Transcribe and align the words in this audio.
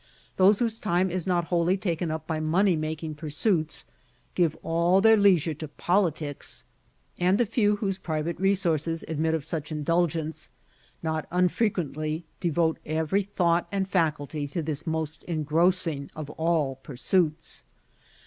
Those 0.37 0.57
whose 0.57 0.79
time 0.79 1.11
is 1.11 1.27
not 1.27 1.49
wholly 1.49 1.77
taken 1.77 2.09
up 2.09 2.25
by 2.25 2.39
money 2.39 2.75
making 2.75 3.13
pursuits, 3.13 3.85
give 4.33 4.55
all 4.63 4.99
their 4.99 5.15
leisure 5.15 5.53
to 5.53 5.67
politics; 5.67 6.65
and 7.19 7.37
the 7.37 7.45
few 7.45 7.75
whose 7.75 7.99
private 7.99 8.39
resources 8.39 9.05
admit 9.07 9.35
of 9.35 9.45
such 9.45 9.71
indulgence, 9.71 10.49
not 11.03 11.27
unfrequently 11.29 12.25
devote 12.39 12.79
every 12.83 13.21
thought 13.21 13.67
and 13.71 13.87
faculty 13.87 14.47
to 14.47 14.63
this 14.63 14.87
most 14.87 15.21
engrossing 15.25 16.09
of 16.15 16.31
all 16.31 16.77
pursuits. 16.77 17.61